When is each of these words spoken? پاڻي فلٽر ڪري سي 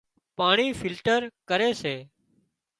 پاڻي 0.37 0.67
فلٽر 0.79 1.21
ڪري 1.49 1.71
سي 1.81 1.95